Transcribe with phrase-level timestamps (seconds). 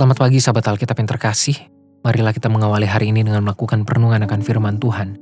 [0.00, 1.60] Selamat pagi sahabat Alkitab yang terkasih.
[2.00, 5.20] Marilah kita mengawali hari ini dengan melakukan perenungan akan firman Tuhan.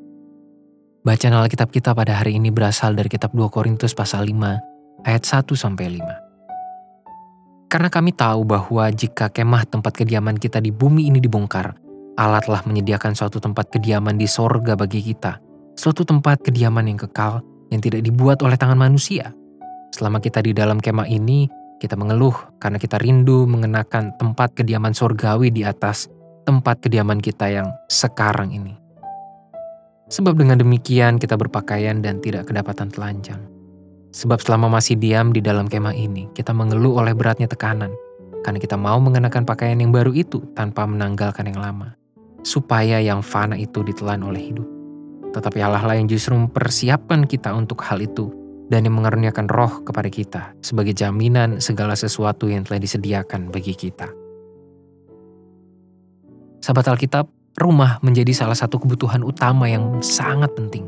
[1.02, 4.38] Bacaan Alkitab kita pada hari ini berasal dari kitab 2 Korintus pasal 5
[5.02, 7.66] ayat 1 sampai 5.
[7.66, 11.74] Karena kami tahu bahwa jika kemah tempat kediaman kita di bumi ini dibongkar,
[12.14, 15.42] Allah telah menyediakan suatu tempat kediaman di sorga bagi kita,
[15.74, 17.42] suatu tempat kediaman yang kekal
[17.74, 19.34] yang tidak dibuat oleh tangan manusia.
[19.90, 25.54] Selama kita di dalam kemah ini, kita mengeluh karena kita rindu mengenakan tempat kediaman surgawi
[25.54, 26.10] di atas
[26.42, 28.74] tempat kediaman kita yang sekarang ini.
[30.08, 33.38] Sebab dengan demikian kita berpakaian dan tidak kedapatan telanjang.
[34.08, 37.92] Sebab selama masih diam di dalam kemah ini, kita mengeluh oleh beratnya tekanan,
[38.40, 41.92] karena kita mau mengenakan pakaian yang baru itu tanpa menanggalkan yang lama,
[42.40, 44.64] supaya yang fana itu ditelan oleh hidup.
[45.36, 48.32] Tetapi Allah lah yang justru mempersiapkan kita untuk hal itu,
[48.68, 54.08] dan yang mengaruniakan roh kepada kita sebagai jaminan segala sesuatu yang telah disediakan bagi kita.
[56.60, 60.84] Sahabat Alkitab, rumah menjadi salah satu kebutuhan utama yang sangat penting,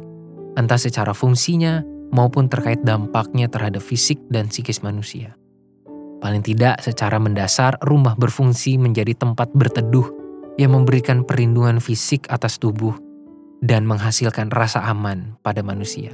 [0.54, 1.80] entah secara fungsinya
[2.12, 5.34] maupun terkait dampaknya terhadap fisik dan psikis manusia.
[6.20, 10.04] Paling tidak secara mendasar rumah berfungsi menjadi tempat berteduh
[10.60, 12.92] yang memberikan perlindungan fisik atas tubuh
[13.64, 16.12] dan menghasilkan rasa aman pada manusia.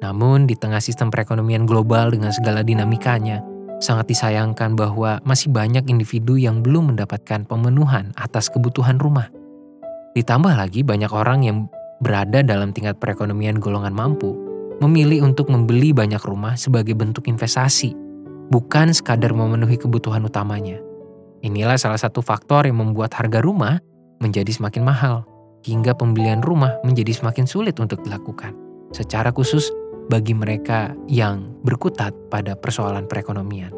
[0.00, 3.44] Namun, di tengah sistem perekonomian global dengan segala dinamikanya,
[3.80, 9.28] sangat disayangkan bahwa masih banyak individu yang belum mendapatkan pemenuhan atas kebutuhan rumah.
[10.16, 11.56] Ditambah lagi, banyak orang yang
[12.00, 14.32] berada dalam tingkat perekonomian golongan mampu
[14.80, 17.92] memilih untuk membeli banyak rumah sebagai bentuk investasi,
[18.48, 20.80] bukan sekadar memenuhi kebutuhan utamanya.
[21.44, 23.80] Inilah salah satu faktor yang membuat harga rumah
[24.20, 25.24] menjadi semakin mahal,
[25.64, 28.56] hingga pembelian rumah menjadi semakin sulit untuk dilakukan.
[28.92, 29.68] Secara khusus,
[30.10, 33.70] bagi mereka yang berkutat pada persoalan perekonomian.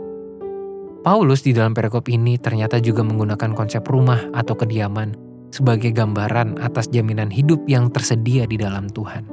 [1.04, 5.12] Paulus di dalam perikop ini ternyata juga menggunakan konsep rumah atau kediaman
[5.52, 9.28] sebagai gambaran atas jaminan hidup yang tersedia di dalam Tuhan.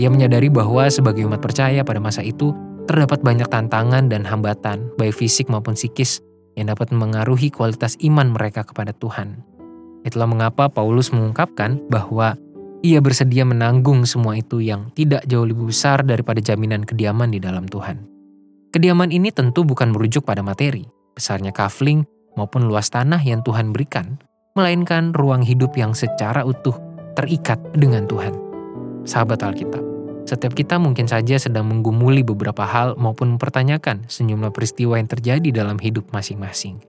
[0.00, 2.56] Ia menyadari bahwa sebagai umat percaya pada masa itu
[2.88, 6.24] terdapat banyak tantangan dan hambatan, baik fisik maupun psikis,
[6.54, 9.42] yang dapat mengaruhi kualitas iman mereka kepada Tuhan.
[10.06, 12.36] Itulah mengapa Paulus mengungkapkan bahwa
[12.84, 17.64] ia bersedia menanggung semua itu yang tidak jauh lebih besar daripada jaminan kediaman di dalam
[17.64, 18.04] Tuhan.
[18.76, 20.84] Kediaman ini tentu bukan merujuk pada materi,
[21.16, 22.04] besarnya kafling
[22.36, 24.20] maupun luas tanah yang Tuhan berikan,
[24.52, 26.76] melainkan ruang hidup yang secara utuh
[27.16, 28.36] terikat dengan Tuhan.
[29.08, 29.80] Sahabat Alkitab,
[30.28, 35.80] setiap kita mungkin saja sedang menggumuli beberapa hal maupun mempertanyakan sejumlah peristiwa yang terjadi dalam
[35.80, 36.84] hidup masing-masing.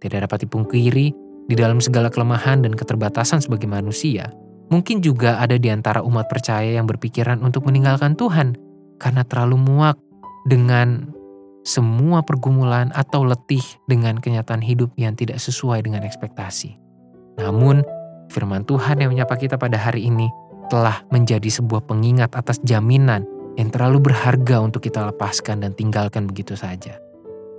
[0.00, 1.12] Tidak dapat dipungkiri,
[1.46, 4.34] di dalam segala kelemahan dan keterbatasan sebagai manusia,
[4.66, 8.58] Mungkin juga ada di antara umat percaya yang berpikiran untuk meninggalkan Tuhan
[8.98, 9.96] karena terlalu muak
[10.50, 11.14] dengan
[11.66, 16.78] semua pergumulan atau letih dengan kenyataan hidup yang tidak sesuai dengan ekspektasi.
[17.42, 17.82] Namun,
[18.30, 20.30] firman Tuhan yang menyapa kita pada hari ini
[20.70, 23.26] telah menjadi sebuah pengingat atas jaminan
[23.58, 26.98] yang terlalu berharga untuk kita lepaskan dan tinggalkan begitu saja.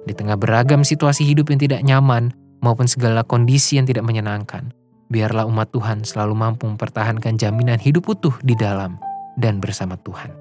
[0.07, 2.31] Di tengah beragam situasi hidup yang tidak nyaman
[2.63, 4.71] maupun segala kondisi yang tidak menyenangkan,
[5.07, 8.99] biarlah umat Tuhan selalu mampu mempertahankan jaminan hidup utuh di dalam
[9.39, 10.31] dan bersama Tuhan.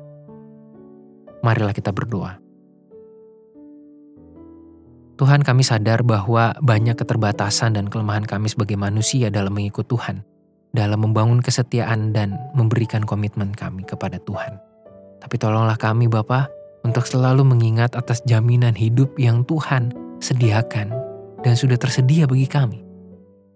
[1.42, 2.42] Marilah kita berdoa.
[5.16, 10.20] Tuhan kami sadar bahwa banyak keterbatasan dan kelemahan kami sebagai manusia dalam mengikut Tuhan,
[10.76, 14.60] dalam membangun kesetiaan dan memberikan komitmen kami kepada Tuhan.
[15.24, 16.52] Tapi tolonglah kami Bapa
[16.84, 20.92] untuk selalu mengingat atas jaminan hidup yang Tuhan sediakan
[21.40, 22.85] dan sudah tersedia bagi kami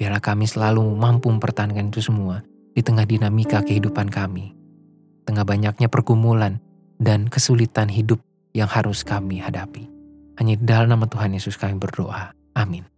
[0.00, 2.40] Biarlah kami selalu mampu mempertahankan itu semua
[2.72, 4.56] di tengah dinamika kehidupan kami.
[5.28, 6.56] Tengah banyaknya pergumulan
[6.96, 8.16] dan kesulitan hidup
[8.56, 9.92] yang harus kami hadapi.
[10.40, 12.32] Hanya dalam nama Tuhan Yesus kami berdoa.
[12.56, 12.88] Amin.